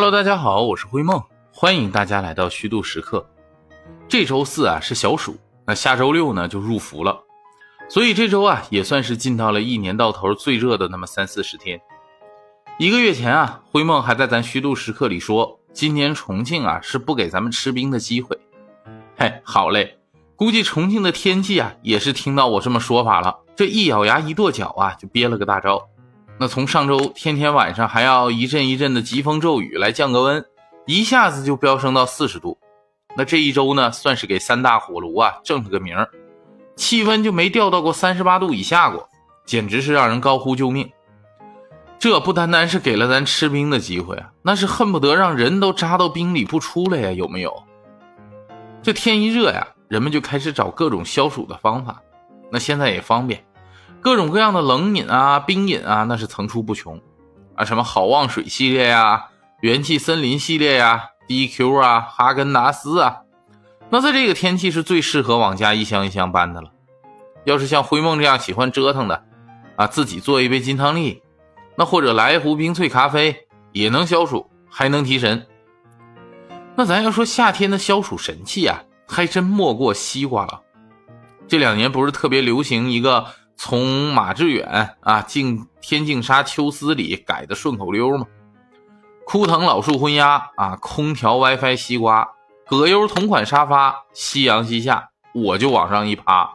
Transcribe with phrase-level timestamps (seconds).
[0.00, 1.20] Hello，大家好，我是灰梦，
[1.52, 3.28] 欢迎大家来到虚度时刻。
[4.06, 5.36] 这周四啊是小暑，
[5.66, 7.18] 那下周六呢就入伏了，
[7.88, 11.80] 所以这周啊也算是进到了一年到头最热的那么三四十天。
[12.78, 18.38] 一个月前啊，灰梦还在咱虚度时刻里说，今年重庆啊是不给咱们吃冰的机会。
[19.16, 19.98] 嘿，好嘞，
[20.36, 25.88] 估计重庆的天气啊也是听到我这么说法了，这一咬牙一跺脚啊就憋了个大招。
[26.40, 30.44] 那从上周天天晚上还要一阵一阵的疾风骤雨来降个温，
[30.86, 32.56] 一下子就飙升到四十度。
[33.16, 36.08] 那这一周呢，算是给三大火炉啊正了个名儿，
[36.76, 39.08] 气温就没掉到过三十八度以下过，
[39.44, 40.88] 简直是让人高呼救命。
[41.98, 47.52] 这不单单是给了咱吃冰的机会啊，那是恨不得让人都扎到冰里不出来呀，有没有？
[48.80, 52.00] 这天一热呀，人们就开始找各种消暑的方法。
[52.52, 53.44] 那现在也方便。
[54.00, 57.00] 各种各样的冷饮啊、冰饮啊，那是层出不穷，
[57.56, 59.26] 啊，什么好望水系列呀、
[59.60, 63.22] 元气森林系列呀、DQ 啊、哈根达斯啊，
[63.90, 66.70] 那在这个天气是最适合往家一箱一箱搬的了。
[67.44, 69.24] 要是像灰梦这样喜欢折腾的，
[69.76, 71.22] 啊，自己做一杯金汤力，
[71.76, 75.46] 那或者来一壶冰萃咖啡，也能消暑，还能提神。
[76.76, 80.60] 那咱要说夏天的消暑神器啊，还真莫过西瓜了。
[81.48, 83.26] 这两年不是特别流行一个。
[83.60, 88.24] 从马致远啊，进天净沙秋思里改的顺口溜嘛，
[89.26, 92.28] 枯藤老树昏鸦啊，空调 WiFi 西瓜，
[92.68, 96.48] 葛优同款沙发，夕阳西下，我就往上一趴。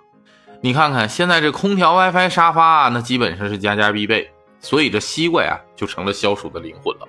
[0.61, 4.31] 你看看现在这空调 WiFi 沙发，那基本上是家家必备，
[4.61, 7.07] 所以这西瓜呀就成了消暑的灵魂了。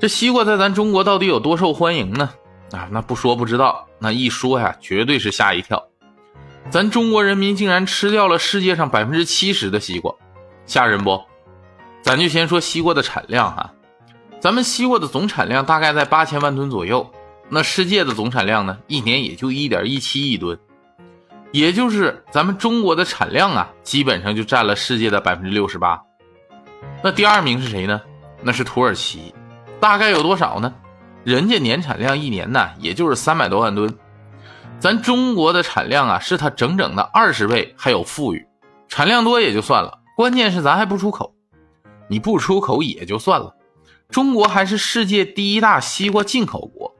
[0.00, 2.28] 这西瓜在咱中国到底有多受欢迎呢？
[2.72, 5.80] 啊，那不说不知道，那一说呀，绝对是吓一跳。
[6.68, 10.12] 咱中国人民竟然吃掉了世界上百分之七十的西瓜，
[10.66, 11.22] 吓人不？
[12.02, 13.72] 咱就先说西瓜的产量哈，
[14.40, 17.08] 咱们西瓜的总产量大概在八千万吨左右，
[17.48, 20.58] 那世界的总产量呢，一年也就一点一七亿吨，
[21.52, 26.00] 也就是咱们中国的产量啊，基本上就占了世界的百分之六十八。
[27.02, 28.00] 那第二名是谁呢？
[28.42, 29.32] 那是土耳其，
[29.80, 30.74] 大概有多少呢？
[31.24, 33.92] 人家年产量一年呢，也就是三百多万吨。
[34.78, 38.46] 咱中国的产量啊，是它整整的二十倍，还有富裕。
[38.88, 41.34] 产量多也就算了，关键是咱还不出口。
[42.08, 43.54] 你不出口也就算了，
[44.10, 46.94] 中国还是世界第一大西瓜进口国。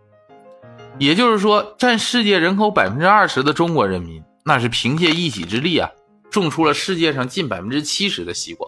[0.99, 5.91] 也就是说，占世界人口百分之二十的中国人民，那是凭借一己之力啊，
[6.31, 8.67] 种出了世界上近百分之七十的西瓜。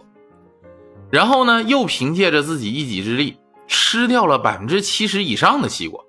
[1.09, 5.99] 然后呢，又凭借着自己一己之力，吃掉了百分之七十以上的西瓜。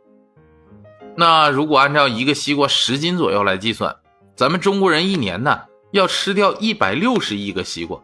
[1.20, 3.94] 那如果按照一个西瓜十斤左右来计算，
[4.34, 5.60] 咱们中国人一年呢
[5.91, 8.00] 要吃掉一百六十亿个西瓜，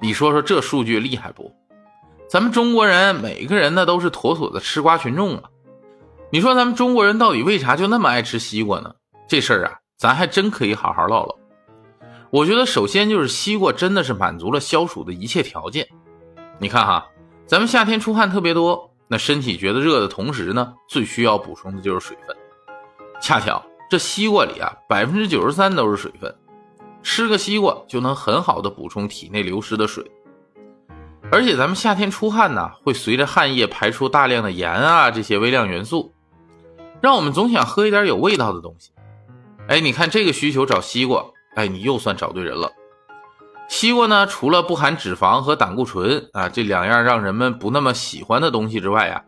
[0.00, 1.52] 你说说这数据厉害不？
[2.30, 5.42] 咱们中国人每个人呢都是妥妥的吃瓜群众啊！
[6.30, 8.94] 你说咱们中国人到底为啥就那么爱吃西瓜呢？
[9.28, 11.36] 这事儿啊，咱还真可以好好唠唠。
[12.30, 15.86] 我觉得首先就是西瓜真的是满足了消暑的一切条件。
[16.58, 17.06] 你看哈，
[17.44, 18.89] 咱们夏天出汗特别多。
[19.12, 22.36] 那身体觉得热的同时呢，最需要补充的就是水分。
[23.20, 23.60] 恰巧
[23.90, 26.32] 这西瓜里啊，百分之九十三都是水分，
[27.02, 30.08] 吃个西瓜就能很好的补充体内流失的水。
[31.32, 36.14] 而且咱们夏天出汗呢，会随着汗液排出大量的盐啊这些微量元素，
[37.00, 38.92] 让我们总想喝一点有味道的东西。
[39.66, 41.24] 哎，你看这个需求找西瓜，
[41.56, 42.70] 哎，你又算找对人了。
[43.70, 49.22] 西瓜呢，除了不含脂肪和胆固醇啊这两样让人们不那么喜欢的东西之外呀，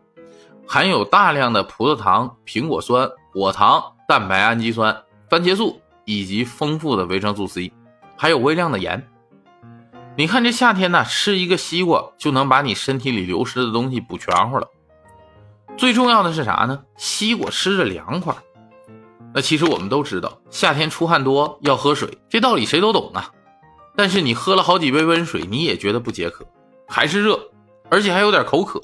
[0.67, 4.95] 含有大量的葡萄糖、苹果酸、果糖、蛋白氨基酸、
[5.29, 7.71] 番茄素以及丰富的维生素 C，
[8.17, 9.07] 还有微量的盐。
[10.17, 14.67] 你看这夏天呢，吃一个西瓜就能把你身体里流失的东西补全乎了。
[15.77, 16.83] 最重要的是啥呢？
[16.97, 18.35] 西瓜吃着凉快。
[19.33, 23.31] 那其实我们都知道，夏天出汗多要喝水，这道理谁都懂啊。
[23.95, 26.45] 但是你喝了好几杯温水，你也觉得不解渴，
[26.87, 27.39] 还是热，
[27.89, 28.81] 而且还有点口渴。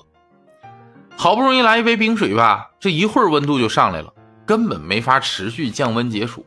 [1.18, 4.14] 好不容易来一杯冰水吧，这一会儿温度就上来了，
[4.46, 6.46] 根本没法持续降温解暑。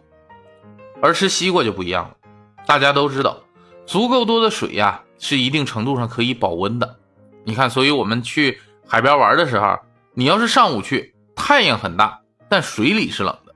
[1.02, 2.16] 而吃西瓜就不一样了，
[2.64, 3.36] 大家都知道，
[3.84, 6.96] 足够多的水呀，是一定程度上可以保温的。
[7.44, 9.76] 你看，所以我们去海边玩的时候，
[10.14, 13.52] 你要是上午去，太阳很大，但水里是冷的，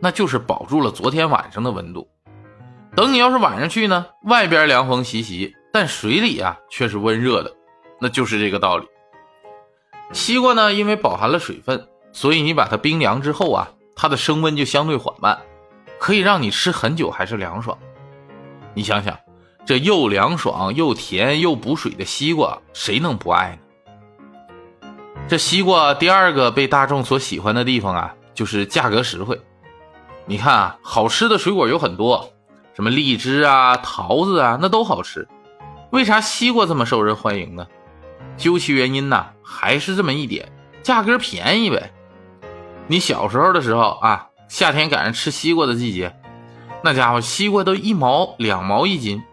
[0.00, 2.08] 那就是保住了昨天晚上的温度。
[2.98, 7.54] 等你要是晚上去呢，外边凉风习习，但水里啊却是温热的，
[8.00, 8.88] 那就是这个道理。
[10.12, 15.38] 西瓜呢，因为饱含了水分，所以你把它冰凉之后啊，它的升温就相对缓慢，
[16.00, 17.78] 可以让你吃很久还是凉爽。
[18.74, 19.16] 你想想，
[19.64, 23.56] 这又凉爽又甜又补水的西瓜，谁能不爱
[24.82, 24.88] 呢？
[25.28, 29.40] 这西瓜第二个被大众所喜欢的地方啊，就是价格实惠。
[30.26, 32.28] 你看啊，好吃的水果有很多，
[32.78, 35.26] 什么荔枝啊、桃子啊，那都好吃。
[35.90, 37.66] 为啥西瓜这么受人欢迎呢？
[38.36, 41.90] 究其原因呢，还是这么一点，价格便宜呗。
[42.86, 46.14] 你小时候的时候啊，夏天赶上吃西瓜的季节，
[46.84, 49.24] 那家伙西瓜都一毛两毛一斤，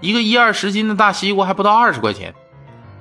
[0.00, 2.34] 一个一二十斤的大西瓜还不到二十块钱，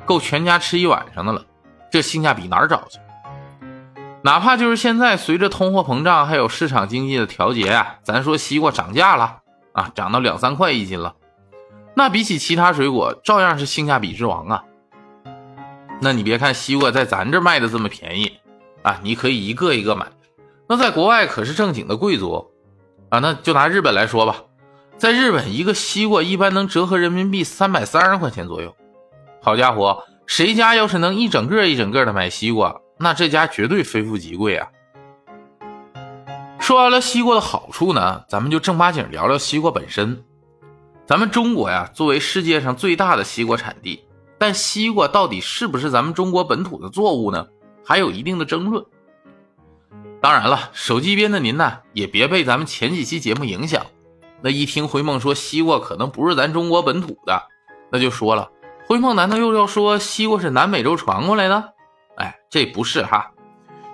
[0.06, 1.44] 够全家吃一晚上的了。
[1.92, 3.00] 这性价比哪儿找去？
[4.22, 9.40] 哪怕就是现在，随着通货膨胀还有市场经济的调节啊，咱说西瓜涨价了
[9.80, 11.16] 啊，涨到两三块一斤了，
[11.96, 14.66] 那比起其他水果，照样是性价比之王啊。
[16.02, 18.34] 那你别看西瓜在咱这卖的这么便宜
[18.82, 20.06] 啊，你可以一个一个买，
[20.68, 22.52] 那在国外可是正经的贵族。
[23.08, 24.44] 啊，那就拿日本来说吧，
[24.98, 28.76] 在日本一个西瓜一般能折合人民币三百三十块钱左右。
[29.42, 30.04] 好家伙！
[30.28, 34.68] 谁家要是能一整个一整个的买西瓜，那这家绝对非富即贵啊！
[36.70, 40.24] 说完了西瓜的好处呢，咱们就正八经聊聊西瓜本身。
[41.04, 44.06] 咱们中国呀，作为世界上最大的西瓜产地，
[44.38, 47.48] 但西瓜到底是不是咱们中国本土的作物呢？
[47.84, 48.86] 还有一定的争论。
[50.22, 53.84] 当然了，手机边的您呢，也别被咱们前几期节目影响。
[54.44, 57.42] 那一听灰梦说西瓜可能不是咱中国本土的，
[57.92, 58.48] 那就说了。
[58.86, 61.74] 灰梦难道又要说西瓜是南美洲传过来的？
[62.18, 63.32] 哎，这不是哈。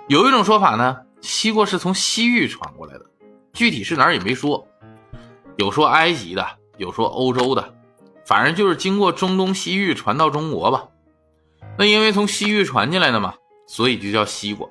[0.08, 3.06] 有一种说法呢，西瓜是从西域传过来的，
[3.52, 4.66] 具体是哪儿也没说。
[5.56, 6.46] 有说埃及的，
[6.76, 7.74] 有说欧洲的，
[8.24, 10.88] 反正就是经过中东西域传到中国吧。
[11.78, 13.34] 那因为从西域传进来的嘛，
[13.66, 14.68] 所以就叫西瓜。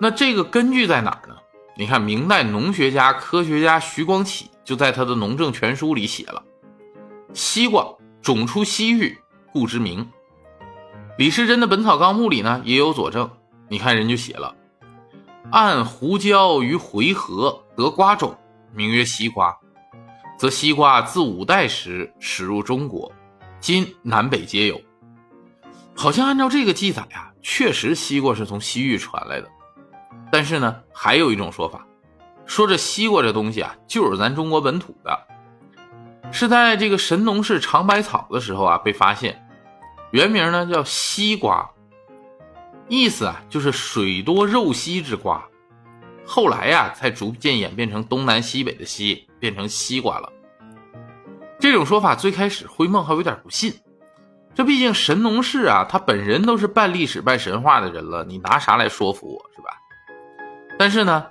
[0.00, 1.36] 那这个根据在哪儿呢？
[1.76, 6.42] 你看明代农学家、科学家徐光启就在他的《农政全书》里写了，
[7.32, 7.86] 西瓜。
[8.22, 9.16] 种出西域，
[9.52, 10.10] 故之名。
[11.16, 13.30] 李时珍的《本草纲目》里呢也有佐证。
[13.68, 14.55] 你看人就写了：
[15.52, 18.36] 按胡椒于回纥得瓜种，
[18.74, 19.56] 名曰西瓜。
[20.38, 23.10] 则西瓜自五代时始入中国，
[23.58, 24.78] 今南北皆有。
[25.94, 29.48] 好像按照这个记载啊，确实西瓜是从西域传来的。
[30.30, 31.86] 但是呢，还有一种说法，
[32.44, 35.18] 说这西瓜这东西啊，就是咱中国本土的。
[36.32, 39.48] 是在这个神农氏尝百草的时候啊被发现，
[40.10, 41.70] 原名呢叫西瓜，
[42.88, 45.44] 意思啊就是水多肉稀之瓜。
[46.24, 50.32] 后来呀才逐渐演变成东南西北的西，变成西瓜了。
[51.58, 53.72] 这种说法最开始灰梦还有点不信，
[54.54, 59.70] 这毕竟神农氏啊他本人都是半历史半神话的人了，你拿啥来说服我是吧？
[60.78, 61.26] 但是呢，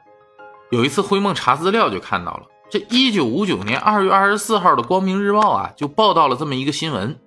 [0.72, 2.48] 有一次灰梦查资料就看到了。
[2.70, 7.20] 这一九五九年二月二十四号的《光明日报》啊，就报道了这么一个新闻，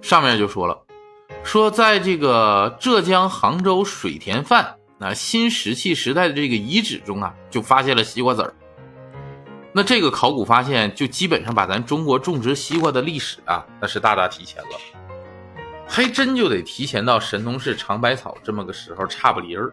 [0.00, 0.81] 上面就说了，
[1.44, 8.54] 说在这个浙江杭州水田范那新石器时代的这个遗址中啊，就发现了西瓜籽儿。
[9.72, 14.68] 那这个考古发现就基本上把咱中国种植西瓜的历史啊，那是大大提前了，
[15.88, 19.72] 还真就得提前到神农氏尝百草这么个时候，差不离儿。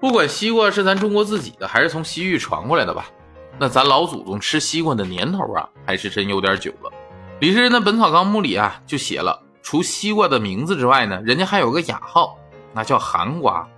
[0.00, 3.06] 不管西瓜是咱中国自己的，还是从西域传过来的吧。
[3.58, 6.90] 那咱老祖宗吃西瓜的年头啊，还是真有点久了。
[7.38, 12.38] 李时珍的《本草纲目》里啊，就写了，除西瓜的名字之外呢，人家还有个雅号，
[12.74, 13.68] 那叫寒瓜。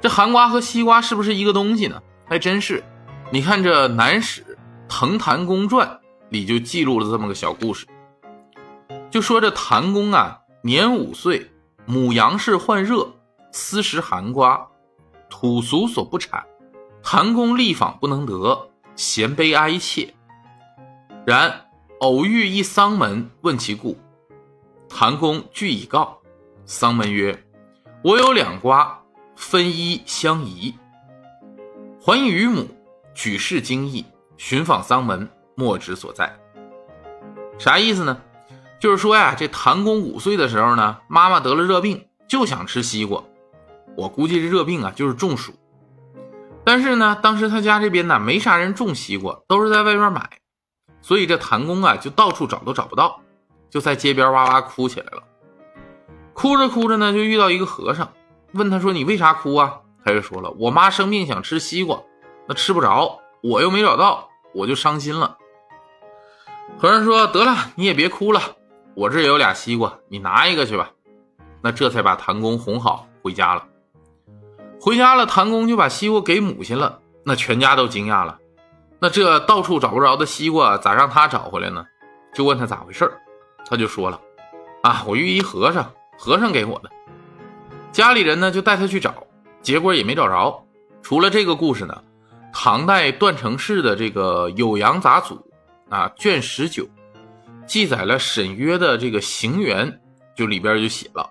[0.00, 2.00] 这寒瓜和西瓜是不是一个东西呢？
[2.26, 2.82] 还真是。
[3.30, 4.56] 你看这《南史
[4.88, 5.88] 滕谭公传》
[6.28, 7.86] 里就记录了这么个小故事，
[9.10, 11.50] 就说这谭公啊，年五岁，
[11.86, 13.12] 母杨氏患热，
[13.50, 14.68] 思食寒瓜，
[15.30, 16.44] 土俗所不产，
[17.02, 18.68] 谭公立访不能得。
[18.94, 20.12] 嫌悲哀切，
[21.24, 21.62] 然
[22.00, 23.96] 偶遇一丧门，问其故。
[24.94, 26.18] 谭公具以告。
[26.66, 27.44] 丧门曰
[28.04, 29.00] ：“我有两瓜，
[29.34, 30.74] 分一相宜。”
[31.98, 32.68] 还与母，
[33.14, 34.04] 举世惊异，
[34.36, 36.38] 寻访丧门，莫知所在。
[37.58, 38.20] 啥意思呢？
[38.78, 43.22] 就是说呀，这谭公五岁的时候呢，妈妈得了热病，就想吃西瓜。
[43.96, 45.54] 我估计这热病啊，就是中暑。
[46.64, 50.38] 但是呢，当时他家这边呢没啥人种西瓜，都是在外面买，
[51.00, 53.20] 所以这谭公啊就到处找都找不到，
[53.72, 55.22] 就在街边哇哇哭起来了。
[56.34, 58.12] 哭着哭着呢，就遇到一个和尚，
[58.52, 62.02] 问他说：“你为啥哭啊？”他就说了：“我妈生病想吃西瓜，
[62.46, 65.38] 那吃不着，我又没找到，我就伤心了。”
[66.76, 68.40] 和尚说：“得了，你也别哭了，
[68.94, 70.90] 我这也有俩西瓜，你拿一个去吧。”
[71.64, 73.66] 那这才把谭公哄好回家了。
[74.80, 76.98] 回家了，谭公就把西瓜给母亲了。
[77.24, 78.38] 那全家都惊讶了。
[78.98, 81.86] 那这到处找不着的西瓜，咋让他找回来呢？
[82.34, 83.12] 就问他咋回事
[83.66, 84.20] 他就说了
[84.82, 86.90] ：“啊，我遇一和尚，和尚给我的。”
[87.92, 89.26] 家里人呢就带他去找，
[89.60, 90.64] 结果也没找着。
[91.02, 92.02] 除了这个故事呢，
[92.52, 95.36] 唐代段成式的这个《酉阳杂俎》
[95.94, 96.88] 啊卷十九
[97.66, 100.00] 记载了沈约的这个行缘，
[100.36, 101.28] 就里边就写了：“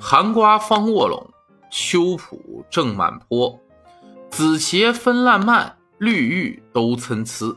[0.00, 1.30] 寒瓜方卧垄，
[1.70, 3.58] 秋浦正满坡，
[4.30, 7.56] 紫茄分烂漫，绿玉都参差。”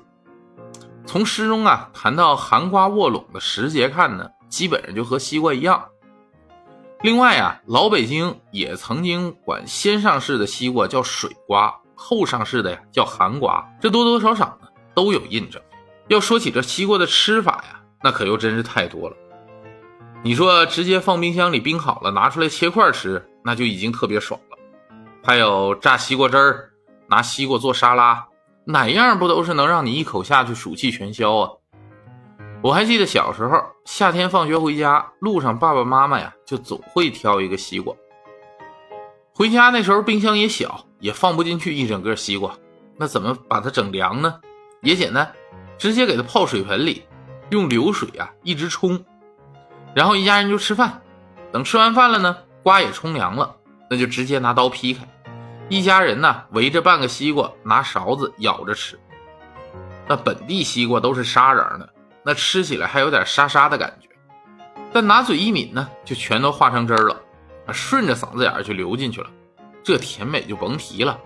[1.07, 4.29] 从诗中啊谈到寒瓜卧垄的时节看呢。
[4.49, 5.89] 基本上就和西瓜一样。
[7.01, 15.61] 另外啊，老北京也曾经管先上市的西瓜叫水瓜，后上市的呀叫寒瓜，这多多少少呢都有印证。
[16.07, 19.17] 要说起这西瓜的吃法呀，那可又真是太多了。
[20.23, 24.57] 你说直接放冰箱里冰好了，拿出来切块吃，那就已经特别爽了。
[25.25, 26.69] 还有榨西瓜汁儿，
[27.09, 28.25] 拿西瓜做沙拉，
[28.69, 31.49] 哪样不都是能让你一口下去暑气全消啊？
[32.61, 37.95] 我还记得小时候，夏天放学回家路上，爸爸妈妈呀就总会挑一个西瓜。
[39.33, 42.53] 回家那时候冰箱也小，也放不进去一整个西瓜，
[42.97, 44.41] 那怎么把它整凉呢？
[44.81, 45.31] 也简单，
[45.77, 47.03] 直接给它泡水盆里，
[47.51, 49.01] 用流水啊一直冲，
[49.93, 51.01] 然后一家人就吃饭。
[51.53, 53.55] 等吃完饭了呢，瓜也冲凉了，
[53.89, 55.07] 那就直接拿刀劈开，
[55.69, 58.99] 一家人呢围着半个西瓜，拿勺子舀着吃。
[60.07, 61.89] 那本地西瓜都是沙瓤的。
[62.23, 64.09] 那吃起来还有点沙沙的感觉，
[64.91, 67.15] 但拿嘴一抿呢，就全都化成汁了，
[67.71, 69.29] 顺着嗓子眼儿就流进去了，
[69.81, 71.17] 这甜美就甭提了。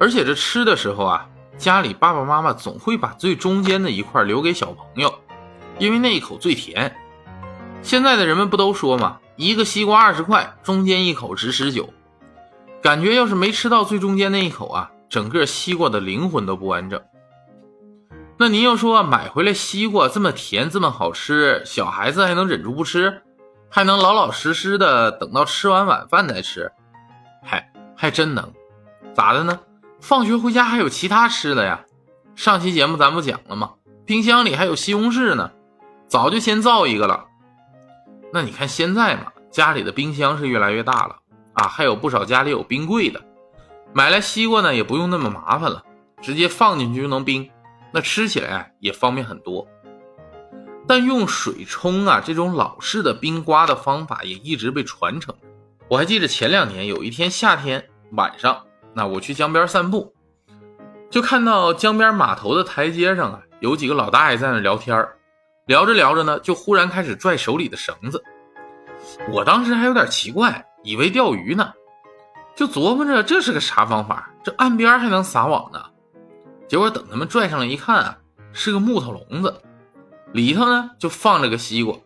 [0.00, 5.14] 而且这吃的时候啊，家里爸爸妈妈总会把最中间的一块留给小朋友，
[5.78, 6.92] 因为那一口最甜。
[7.82, 9.18] 现在的人们不都说吗？
[9.36, 11.88] 一个西瓜二十块，中间一口值十九，
[12.80, 17.00] 感觉要是没吃到最中间那一口啊，整个西瓜的灵魂都不完整。
[18.38, 23.22] 那您要说买回来西瓜这么甜这么好吃，小孩子还能忍住不吃，
[23.68, 26.70] 还能老老实实的等到吃完晚饭再吃，
[27.42, 28.52] 嗨，还真能，
[29.12, 29.58] 咋的呢？
[30.00, 31.84] 放学回家还有其他吃的呀。
[32.36, 33.72] 上期节目咱不讲了吗？
[34.06, 35.50] 冰箱里还有西红柿呢，
[36.06, 37.24] 早就先造一个了。
[38.32, 41.16] 那你看现在嘛，家里的冰箱是越来越大了
[41.58, 43.20] 啊，还有不少家里有冰柜的，
[43.92, 45.82] 买来西瓜呢也不用那么麻烦了，
[46.22, 47.50] 直接放进去就能冰。
[47.90, 49.66] 那吃起来也方便很多，
[50.86, 55.34] 但用水冲啊这种老式的冰瓜的方法也一直被传承。
[55.88, 58.62] 我还记得前两年有一天夏天晚上，
[58.94, 60.14] 那我去江边散步，
[61.10, 65.08] 就看到江边码头的台阶上啊有几个老大爷在那聊天
[65.66, 68.22] 聊着聊着呢，就忽然开始拽手里的绳子。
[69.32, 71.72] 我当时还有点奇怪，以为钓鱼呢，
[72.56, 75.82] 就琢磨着这是个啥方法，这岸边还能撒网呢。
[76.66, 78.18] 结果等他们拽上来一看啊，
[78.52, 79.62] 是个木头笼子，
[80.32, 81.96] 里头呢就放着个西瓜。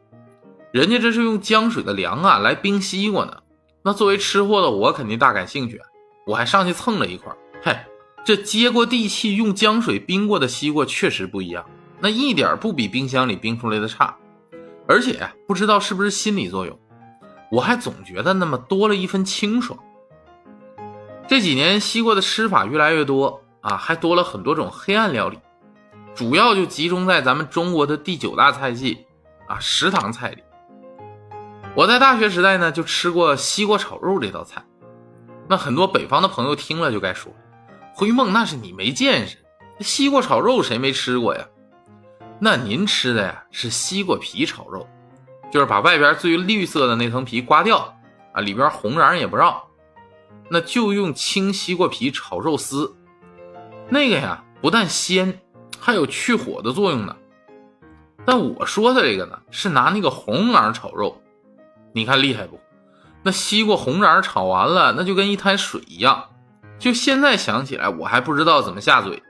[0.73, 3.38] 人家这是用江水的凉啊来冰西瓜呢。
[3.83, 5.81] 那作为吃货的我肯定大感兴趣，
[6.26, 7.35] 我还上去蹭了一块。
[7.62, 7.87] 嗨，
[8.25, 11.64] 这接过地气用江水冰过的西瓜确实不一样，
[12.00, 14.17] 那一点不比冰箱里冰出来的差。
[14.88, 16.79] 而且不知道是不是心理作用，
[17.52, 19.78] 我还总觉得那么多了一分清爽。
[21.28, 23.40] 这几年西瓜的吃法越来越多。
[23.62, 25.38] 啊，还多了很多种黑暗料理，
[26.16, 29.06] 主要就集中在咱们中国的第九大菜系
[29.47, 30.42] 啊食堂菜里。
[31.76, 34.64] 我在大学时代呢就吃过西瓜炒肉这道菜，
[35.49, 37.32] 那很多北方的朋友听了就该说，
[37.94, 39.37] 灰梦那是你没见识，
[39.78, 41.47] 西瓜炒肉谁没吃过呀？
[42.40, 44.88] 那您吃的呀是西瓜皮炒肉，
[45.52, 47.94] 就是把外边最绿色的那层皮刮掉
[48.32, 49.68] 啊，里边红瓤也不绕，
[50.49, 52.97] 那就用青西瓜皮炒肉丝。
[53.90, 55.42] 那个呀，不但鲜，
[55.78, 57.14] 还有去火的作用呢。
[58.25, 61.21] 但我说的这个呢，是拿那个红瓤炒肉，
[61.92, 62.59] 你看厉害不？
[63.23, 66.30] 那西瓜红瓤炒完了，那就跟一滩水一样。
[66.78, 69.23] 就现在想起来，我还不知道怎么下嘴。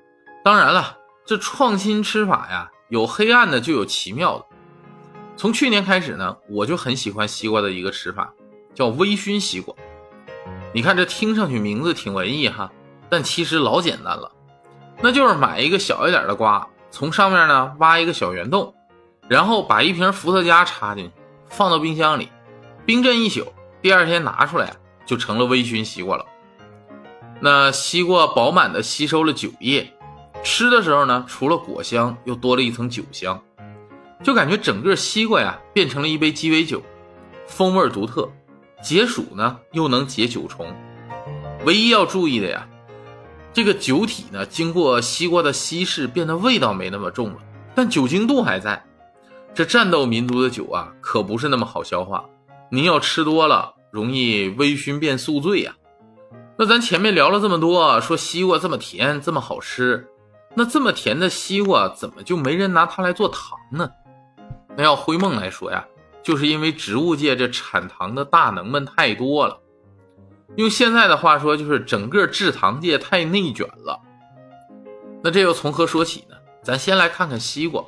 [0.44, 4.44] 当然了，这创新吃法呀，有黑暗的，就有奇妙的。
[5.36, 8.32] 从去年开始呢，我就很喜欢西瓜的一个吃法，
[8.74, 9.74] 叫微醺西瓜。
[10.72, 12.70] 你看这听上去名字挺文艺哈，
[13.08, 14.30] 但其实老简单了。
[15.00, 18.74] 那就是买一个小一点的瓜，从上面呢挖一个小圆洞，
[19.28, 21.12] 然后把一瓶伏特加插进去，
[21.48, 22.28] 放到冰箱里，
[22.86, 24.74] 冰镇一宿，第二天拿出来
[25.04, 26.24] 就成了微醺西瓜了。
[27.40, 29.92] 那西瓜饱满的吸收了酒液，
[30.44, 33.42] 吃的时候呢，除了果香，又多了一层酒香，
[34.22, 36.82] 就感觉整个西瓜呀变成了一杯鸡尾酒，
[37.46, 38.28] 风味独特，
[38.82, 40.66] 解暑呢又能解酒虫。
[41.64, 42.68] 唯一要注意的呀。
[43.54, 47.36] 这个酒体呢，经过西瓜的稀释，变得味道没那么重了，
[47.74, 48.82] 但酒精度还在。
[49.52, 52.24] 这战斗民族的酒啊，可不是那么好消化。
[52.70, 55.74] 您要吃多了，容易微醺变宿醉呀。
[56.56, 60.08] 那咱前面聊了这么多，说西瓜这么甜，这么好吃，
[60.54, 63.90] 那这么甜的西瓜怎么就没人拿它来做糖呢？
[64.76, 65.84] 那要灰梦来说呀，
[66.22, 69.60] 就是因为植物界这产糖的大能们太多了，
[70.56, 74.00] 用现在的话说，就是整个制糖界太内卷了。
[75.22, 76.36] 那这又从何说起呢？
[76.62, 77.84] 咱先来看看西瓜。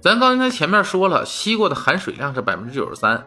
[0.00, 3.26] 咱刚才前面说了，西瓜的含水量是百分之九十三，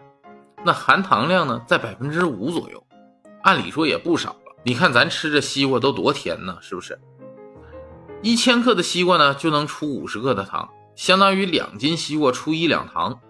[0.63, 2.81] 那含糖量呢在百分之五左右，
[3.43, 4.55] 按理说也不少了。
[4.63, 6.99] 你看咱吃这西瓜都多甜呢，是不是？
[8.21, 13.21] 一千克的西瓜呢就能出五十克的糖，相当于两斤西瓜出一两糖。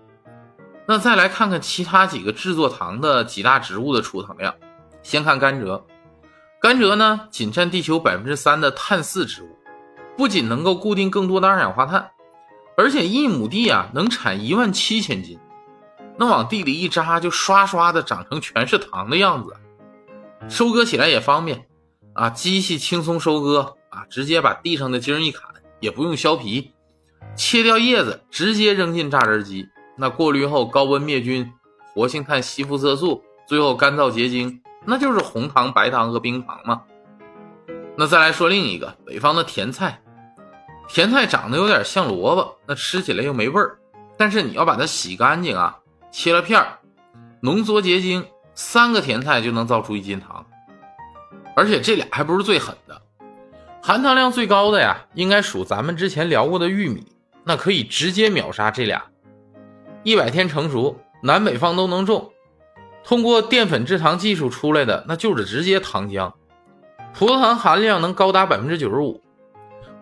[0.88, 4.56] 那再来看看其他几个制作糖的几大植物的出糖量，
[5.04, 5.84] 先看甘蔗，
[6.60, 9.56] 甘蔗呢仅占地球百分之三的碳四植物，
[10.18, 12.10] 不仅能够固定更多的二氧化碳。
[12.76, 15.38] 而且一亩地啊能产一万七千斤，
[16.18, 19.56] 那往地里一扎就刷刷的长成全是糖的样子，
[20.50, 21.68] 收割起来也方便
[22.14, 26.72] 啊，机器轻松收割啊，直接把地上的茎一砍，也不用削皮，
[27.36, 31.52] 切掉叶子直接扔进榨汁机，那过滤后高温灭菌，
[31.94, 36.82] 活性炭吸附色素，最后干燥结晶，那就是红糖、白糖和冰糖嘛。
[37.96, 40.02] 那再来说另一个北方的甜菜。
[40.88, 43.78] 甜菜长得有点像萝卜，那吃起来又没味儿。
[44.18, 45.78] 但是你要把它洗干净啊，
[46.12, 46.80] 切了片儿，
[47.42, 50.46] 浓缩结晶，三个甜菜就能造出一斤糖。
[51.56, 53.02] 而且这俩还不是最狠的，
[53.82, 57.06] 含糖量最高的呀，应该属咱们之前聊过的玉米，
[57.44, 59.04] 那可以直接秒杀这俩。
[60.04, 62.32] 一百天成熟，南北方都能种。
[63.04, 66.34] 通过淀粉制糖技术出来的，那就是直接糖浆，
[67.14, 69.22] 葡萄糖含量能高达百分之九十五。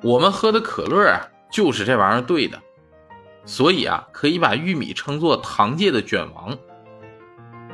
[0.02, 2.60] 我们喝的可乐啊，就是这玩意儿兑的，
[3.46, 6.58] 所以啊，可以把玉米称作糖界的卷王。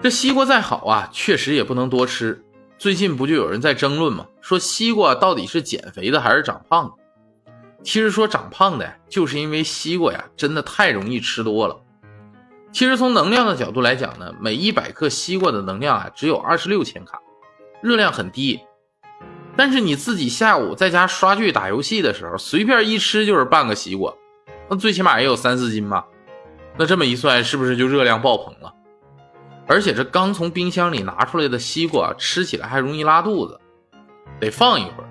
[0.01, 2.43] 这西瓜再好啊，确实也不能多吃。
[2.83, 4.27] 最近不就有人在争论吗？
[4.41, 6.91] 说西瓜到底是减肥的还是长胖的？
[7.81, 11.79] 其实说长胖的，就是因为西瓜呀，真的太容易吃多了。
[12.73, 17.21] 其实从能量的角度来讲呢，每一百克西瓜的能量啊，只有二十六千卡，
[17.81, 18.59] 热量很低。
[19.55, 24.13] 但是你自己下午在家刷剧打游戏的时候，随便一吃就是半个西瓜，
[24.69, 26.05] 那最起码也有三四斤吧。
[26.77, 28.73] 那这么一算，是不是就热量爆棚了？
[29.67, 33.59] 而且这刚从冰箱里拿出来的西瓜，吃起来还容易拉肚子，
[34.39, 35.09] 得放一会儿。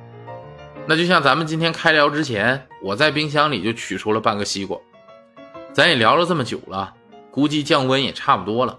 [0.86, 4.76] 那就像咱们今天开聊之前，我在冰箱里就取出了半个西瓜。
[5.72, 6.92] 咱也聊了这么久了，
[7.30, 8.78] 估计降温也差不多了，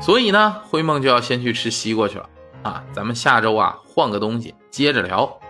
[0.00, 2.28] 所以呢，灰梦就要先去吃西瓜去了。
[2.62, 5.40] 啊，咱们下周啊换个东西接着聊。